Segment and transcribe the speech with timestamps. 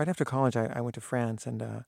[0.00, 1.80] right after college, I, I went to France and uh,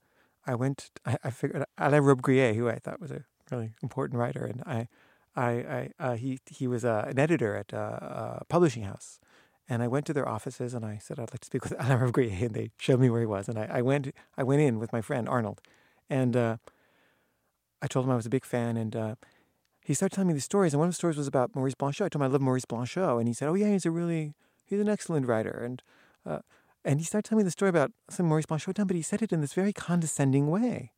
[0.47, 0.91] I went.
[1.07, 4.88] I, I figured Alain Robbe-Grillet, who I thought was a really important writer, and I,
[5.35, 9.19] I, I uh, he he was uh, an editor at uh, a publishing house,
[9.67, 11.98] and I went to their offices and I said I'd like to speak with Alain
[11.98, 14.79] Robbe-Grillet, and they showed me where he was, and I, I went I went in
[14.79, 15.63] with my friend Arnold,
[16.11, 16.57] and uh,
[17.81, 19.15] I told him I was a big fan, and uh,
[19.81, 22.05] he started telling me these stories, and one of the stories was about Maurice Blanchot.
[22.05, 24.35] I told him I love Maurice Blanchot, and he said, "Oh yeah, he's a really
[24.67, 25.83] he's an excellent writer," and
[26.27, 26.41] uh,
[26.85, 29.33] and he started telling me the story about some Maurice Blanchot but he said it
[29.33, 30.93] in this very condescending way.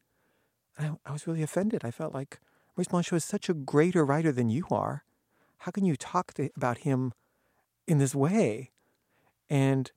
[0.77, 1.85] And I, I was really offended.
[1.85, 2.41] I felt like
[2.77, 5.05] Maurice Blanchot is such a greater writer than you are.
[5.59, 7.13] How can you talk to, about him
[7.87, 8.71] in this way?
[9.49, 9.91] And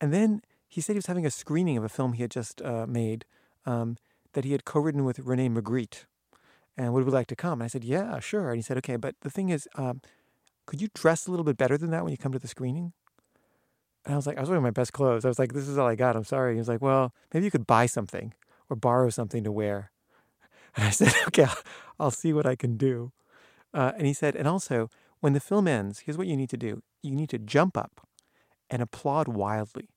[0.00, 2.60] and then he said he was having a screening of a film he had just
[2.62, 3.24] uh, made
[3.64, 3.96] um,
[4.32, 6.04] that he had co-written with Rene Magritte.
[6.76, 7.60] And would we like to come?
[7.60, 8.50] And I said, yeah, sure.
[8.50, 10.00] And he said, okay, but the thing is, um,
[10.66, 12.92] could you dress a little bit better than that when you come to the screening?
[14.04, 15.24] And I was like, I was wearing my best clothes.
[15.24, 16.16] I was like, this is all I got.
[16.16, 16.54] I'm sorry.
[16.54, 18.34] He was like, well, maybe you could buy something
[18.68, 19.90] or borrow something to wear.
[20.76, 21.46] And I said, okay,
[21.98, 23.12] I'll see what I can do.
[23.72, 26.56] Uh, and he said, and also, when the film ends, here's what you need to
[26.56, 28.06] do you need to jump up
[28.70, 29.88] and applaud wildly.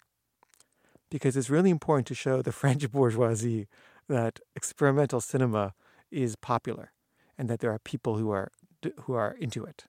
[1.10, 3.68] Because it's really important to show the French bourgeoisie
[4.10, 5.74] that experimental cinema
[6.12, 6.92] is popular
[7.38, 8.52] and that there are people who are
[9.02, 9.86] who are into it.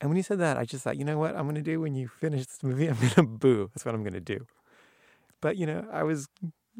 [0.00, 1.80] And when he said that, I just thought, you know what I'm going to do
[1.80, 2.86] when you finish this movie?
[2.90, 3.70] I'm going to boo.
[3.74, 4.46] That's what I'm going to do.
[5.40, 6.28] But you know, I was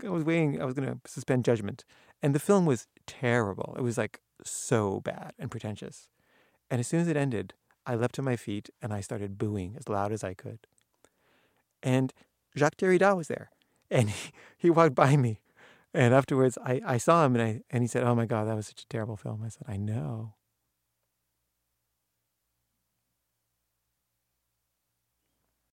[0.04, 0.60] I was waiting.
[0.60, 1.84] I was going to suspend judgment,
[2.22, 3.74] and the film was terrible.
[3.78, 6.08] It was like so bad and pretentious.
[6.70, 7.54] And as soon as it ended,
[7.86, 10.58] I leapt to my feet and I started booing as loud as I could.
[11.82, 12.12] And
[12.56, 13.50] Jacques Derrida was there,
[13.90, 15.40] and he, he walked by me,
[15.94, 18.56] and afterwards I, I saw him and I and he said, "Oh my God, that
[18.56, 20.34] was such a terrible film." I said, "I know."